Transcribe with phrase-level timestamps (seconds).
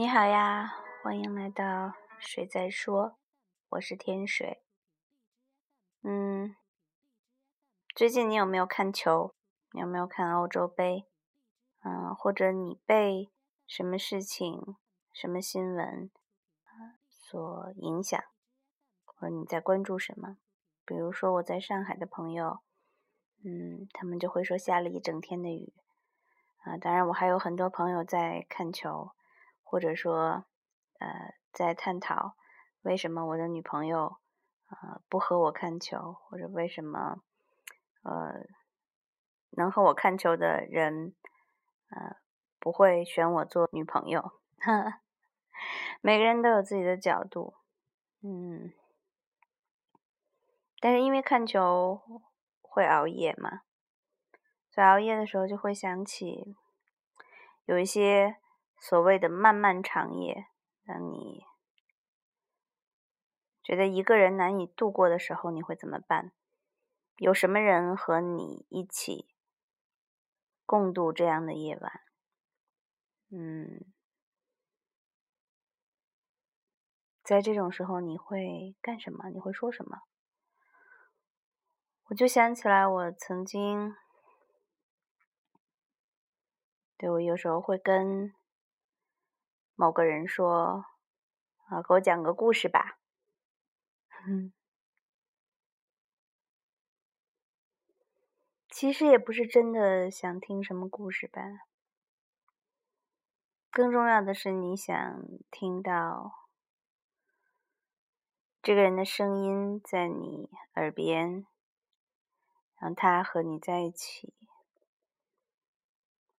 [0.00, 3.18] 你好呀，欢迎来到水在说，
[3.68, 4.62] 我是天水。
[6.02, 6.56] 嗯，
[7.94, 9.34] 最近你有没有看球？
[9.72, 11.06] 你有没有看欧洲杯？
[11.82, 13.30] 嗯，或者你被
[13.66, 14.74] 什么事情、
[15.12, 16.10] 什么新闻
[17.06, 18.18] 所影响？
[19.04, 20.38] 或者你在关注什么？
[20.86, 22.60] 比如说我在上海的朋友，
[23.44, 25.74] 嗯，他们就会说下了一整天的雨。
[26.62, 29.10] 啊，当然我还有很多朋友在看球。
[29.70, 30.46] 或者说，
[30.98, 32.34] 呃，在探讨
[32.82, 34.16] 为什么我的女朋友，
[34.68, 37.22] 呃，不和我看球，或者为什么，
[38.02, 38.48] 呃，
[39.50, 41.14] 能和我看球的人，
[41.90, 42.16] 呃，
[42.58, 44.32] 不会选我做女朋友。
[46.02, 47.54] 每个人都有自己的角度，
[48.24, 48.72] 嗯，
[50.80, 52.02] 但是因为看球
[52.60, 53.60] 会熬夜嘛，
[54.68, 56.56] 在熬夜的时候就会想起
[57.66, 58.38] 有一些。
[58.82, 60.46] 所谓的漫漫长夜，
[60.84, 61.44] 让你
[63.62, 66.32] 觉得一个人难以度过的时候，你会怎么办？
[67.18, 69.28] 有什么人和你一起
[70.64, 72.00] 共度这样的夜晚？
[73.28, 73.84] 嗯，
[77.22, 79.28] 在这种时候你会干什么？
[79.28, 80.04] 你会说什么？
[82.04, 83.94] 我就想起来，我曾经，
[86.96, 88.34] 对我有时候会跟。
[89.80, 90.84] 某个人说
[91.70, 92.98] ：“啊，给我讲个故事吧。”
[98.68, 101.40] 其实也不是真的想听什么故事吧。
[103.70, 104.92] 更重要的是，你想
[105.50, 106.46] 听到
[108.60, 111.46] 这个人的声音在你耳边，
[112.78, 114.34] 让他和你在一起。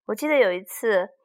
[0.06, 1.18] 我记得有一次。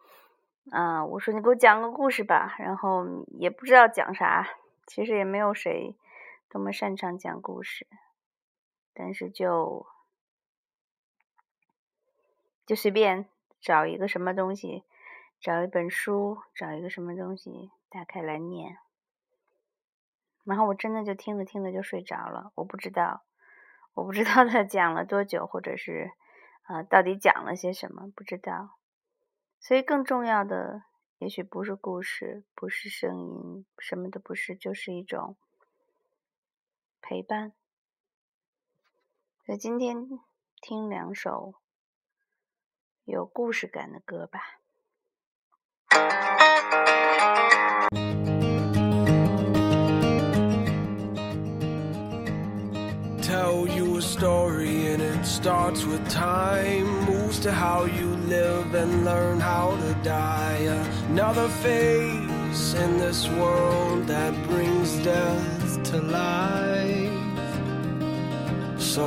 [0.71, 3.07] 啊，我说你给我讲个故事吧，然后
[3.39, 4.49] 也不知道讲啥，
[4.87, 5.95] 其实也没有谁
[6.49, 7.87] 多么擅长讲故事，
[8.93, 9.87] 但是就
[12.67, 13.27] 就随便
[13.61, 14.83] 找一个什么东西，
[15.41, 18.79] 找一本书，找一个什么东西打开来念，
[20.43, 23.23] 然后我真的就听着听着就睡着了，我不知道，
[23.95, 26.11] 我不知道他讲了多久，或者是
[26.65, 28.77] 啊，到底讲了些什么，不知道。
[29.61, 30.85] 所以，更重要的
[31.19, 35.37] 也许不是故事，不是声音，什么都不是，就是一种
[37.01, 37.53] 陪伴。
[39.45, 40.09] 所以，今天
[40.61, 41.55] 听两首
[43.05, 44.61] 有故事感的歌吧。
[55.23, 57.07] starts with time,
[57.41, 60.59] to how you live and learn how to die.
[61.09, 67.11] Another face in this world that brings death to life.
[68.79, 69.07] So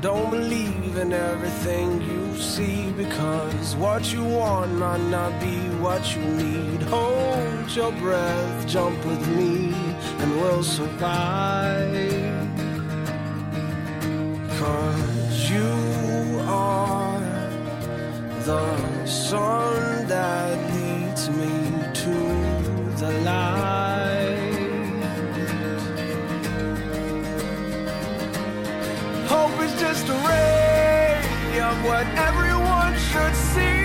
[0.00, 6.22] don't believe in everything you see because what you want might not be what you
[6.22, 6.82] need.
[6.82, 9.72] Hold your breath, jump with me,
[10.20, 12.48] and we'll survive.
[14.58, 15.81] Cause you
[18.44, 21.54] the sun that leads me
[21.94, 22.14] to
[22.96, 24.38] the light.
[29.28, 33.81] Hope is just a ray of what everyone should see.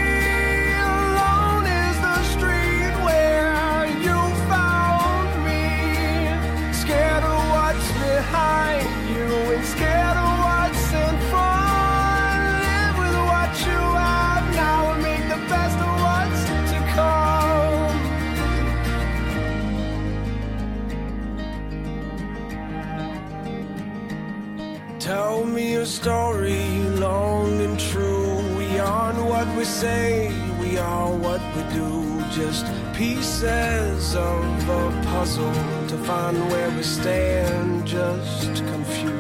[25.08, 26.68] Tell me a story
[27.00, 28.44] long and true.
[28.58, 32.22] We aren't what we say, we are what we do.
[32.30, 35.54] Just pieces of a puzzle
[35.88, 39.17] to find where we stand, just confused.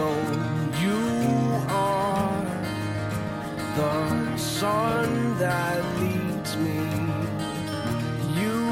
[0.00, 0.08] So
[0.80, 1.02] you
[1.68, 2.44] are
[3.76, 6.80] the sun that leads me.
[8.40, 8.62] You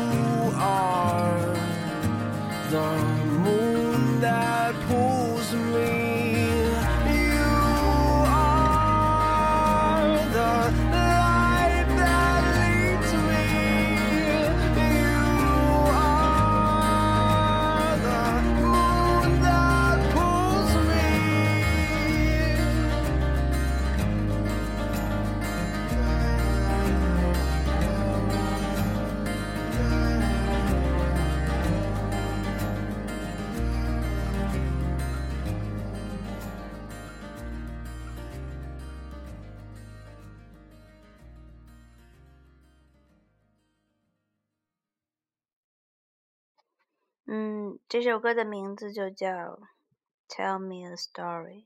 [0.55, 1.55] are
[2.71, 2.91] the
[3.45, 6.08] moon that pulls me.
[47.31, 49.29] 嗯，这首歌的名字就叫
[50.31, 51.65] 《Tell Me a Story》，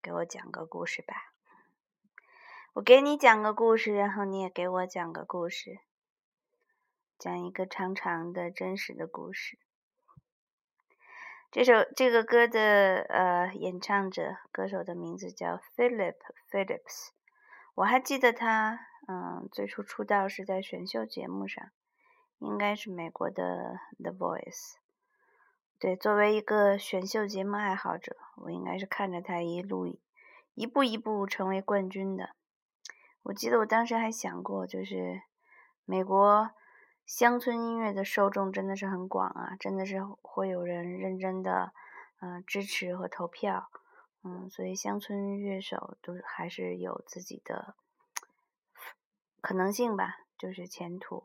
[0.00, 1.32] 给我讲个故事吧。
[2.74, 5.80] 我给你讲个故事，然后你也给我讲个故事，
[7.18, 9.58] 讲一个长长的、真实的故事。
[11.50, 16.14] 这首这个歌的呃演唱者歌手的名字叫 Philip
[16.48, 17.08] Phillips，
[17.74, 18.78] 我还记得他，
[19.08, 21.72] 嗯，最初出道是在选秀节目上。
[22.38, 24.74] 应该是美国的《The Voice》。
[25.78, 29.86] 对，作为一个选秀节目爱好者，我应该是看着他一路
[30.54, 32.30] 一步一步成为冠军的。
[33.24, 35.22] 我记得我当时还想过，就是
[35.84, 36.50] 美国
[37.04, 41.72] 乡村音乐的受众真的是很广啊，真的是会有人认真的
[42.20, 43.68] 嗯、支持和投票，
[44.24, 47.76] 嗯，所以乡村乐手都还是有自己的
[49.42, 51.24] 可能性吧，就是前途。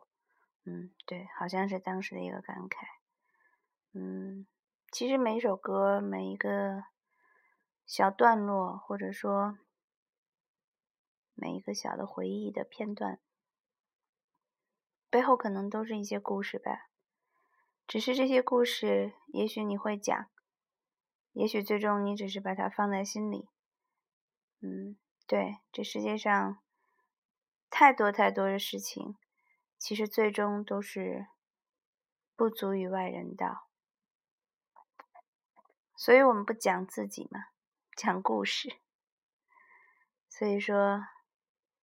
[0.63, 2.86] 嗯，对，好像是当时的一个感慨。
[3.94, 4.46] 嗯，
[4.92, 6.84] 其实每首歌，每一个
[7.86, 9.58] 小段落，或者说
[11.34, 13.19] 每一个小的回忆的片段，
[15.10, 16.90] 背后可能都是一些故事吧。
[17.88, 20.30] 只是这些故事，也许你会讲，
[21.33, 23.50] 也许最终你只是把它放在心里。
[24.62, 24.95] 嗯，
[25.26, 26.59] 对，这世界上
[27.69, 29.18] 太多太多的事情。
[29.81, 31.26] 其实最终都是
[32.35, 33.68] 不足与外人道，
[35.97, 37.45] 所以我们不讲自己嘛，
[37.97, 38.78] 讲故事。
[40.30, 41.04] 所以说，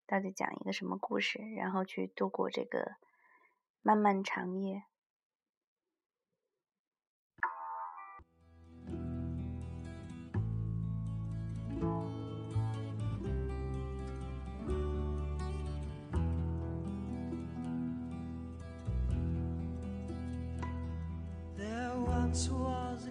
[0.06, 2.94] 到底讲一个什么故事，然后去度过这个
[3.82, 4.84] 漫漫长夜。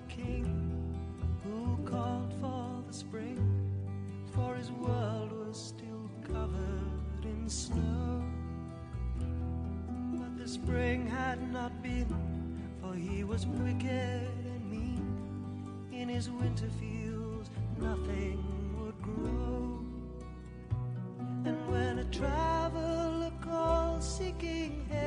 [0.07, 0.45] King
[1.43, 3.39] who called for the spring,
[4.33, 8.23] for his world was still covered in snow.
[10.13, 12.07] But the spring had not been,
[12.81, 15.89] for he was wicked and mean.
[15.91, 17.49] In his winter fields,
[17.79, 18.43] nothing
[18.79, 19.79] would grow.
[21.45, 25.06] And when a traveler called seeking help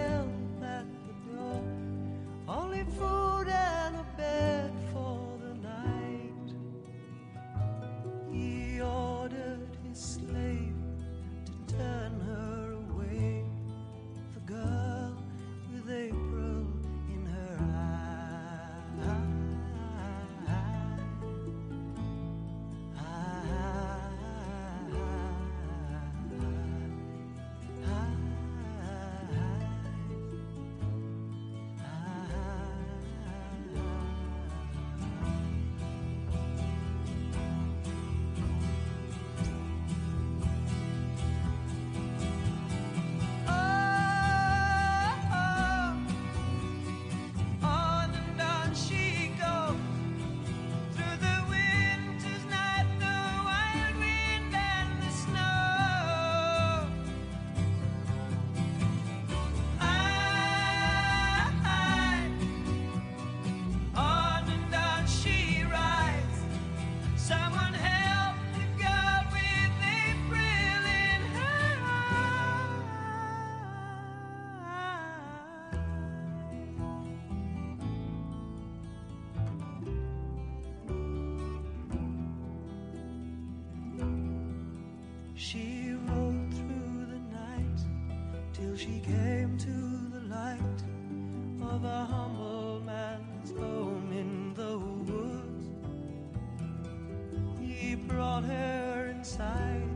[98.41, 99.89] brought her inside.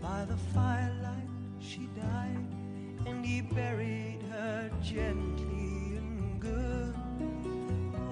[0.00, 1.28] By the firelight
[1.60, 2.46] she died,
[3.06, 6.94] and he buried her gently and good.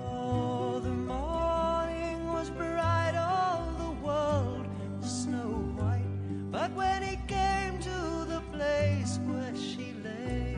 [0.08, 4.66] Oh, the morning was bright, all the world
[5.00, 6.50] was snow white.
[6.50, 10.56] But when he came to the place where she lay,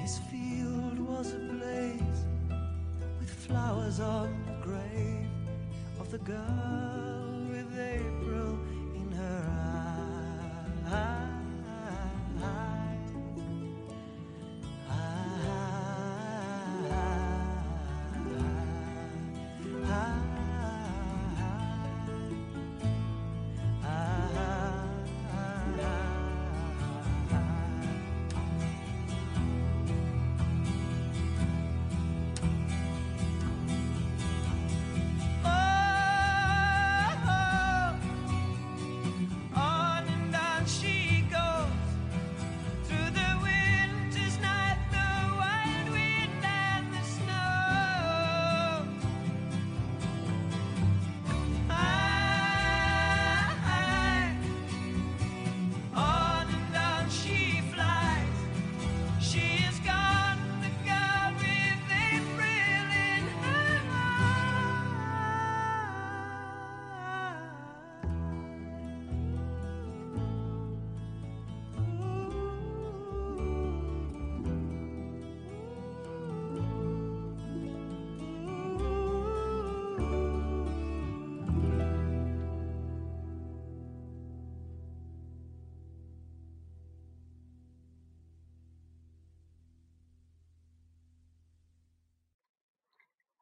[0.00, 2.24] his field was ablaze
[3.20, 5.13] with flowers on the grave
[6.14, 7.23] the girl.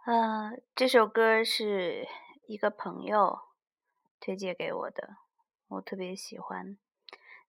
[0.05, 2.09] 呃，这首歌是
[2.49, 3.39] 一个朋友
[4.19, 5.19] 推荐给我的，
[5.69, 6.77] 我特别喜欢，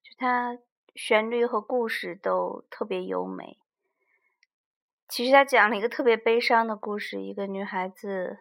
[0.03, 0.60] 就它
[0.93, 3.57] 旋律和故事都特别优美。
[5.07, 8.38] 其实它讲了一个特别悲伤的故事，一个女孩子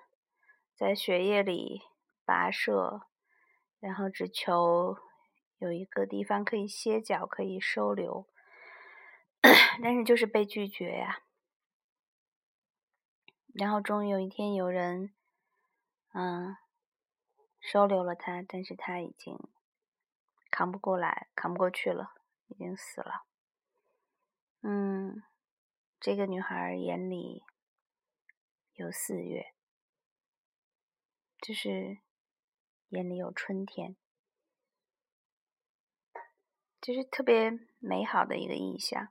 [0.77, 1.81] 在雪夜里
[2.27, 3.07] 跋涉，
[3.81, 4.99] 然后只求
[5.57, 8.27] 有一个地方可以歇脚，可以收留，
[9.83, 11.23] 但是就是被拒绝呀。
[13.53, 15.13] 然后终于有一天，有人，
[16.15, 16.57] 嗯，
[17.61, 19.39] 收留了他，但是他已经
[20.51, 22.15] 扛不过来，扛不过去了，
[22.49, 23.27] 已经死了。
[24.63, 25.23] 嗯，
[26.01, 27.45] 这个女孩眼里
[28.75, 29.55] 有四月，
[31.41, 31.99] 就是
[32.89, 33.97] 眼里有春天，
[36.81, 39.09] 就是特别美好的一个意象。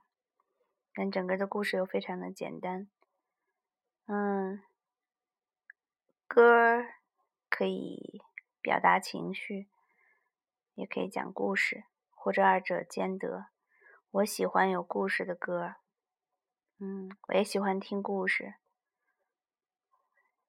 [0.94, 2.90] 但整个的故事又非常的简单。
[4.06, 4.62] 嗯，
[6.26, 6.84] 歌
[7.48, 8.20] 可以
[8.60, 9.68] 表达情绪，
[10.74, 13.46] 也可以讲故事，或者二者兼得。
[14.10, 15.76] 我喜欢有故事的歌，
[16.78, 18.56] 嗯，我也喜欢听故事。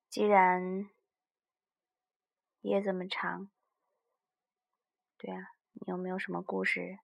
[0.10, 0.90] 既然
[2.62, 3.50] 夜这么长，
[5.18, 7.00] 对啊，你有没有什么故事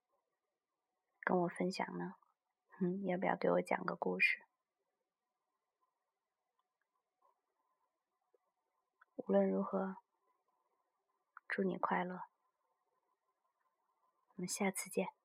[1.22, 2.16] 跟我分享呢？
[2.82, 4.42] 嗯，要不要给我讲个故事？
[9.30, 9.98] 无论如何，
[11.46, 12.22] 祝你快乐。
[14.34, 15.19] 我们下次见。